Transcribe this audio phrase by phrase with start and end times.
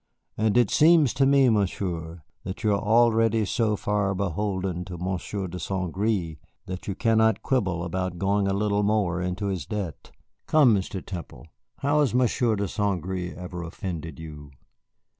[0.35, 5.45] "And it seems to me, Monsieur, that you are already so far beholden to Monsieur
[5.47, 5.93] de St.
[5.93, 10.09] Gré that you cannot quibble about going a little more into his debt.
[10.47, 11.05] Come, Mr.
[11.05, 11.45] Temple,
[11.81, 12.99] how has Monsieur de St.
[12.99, 14.49] Gré ever offended you?"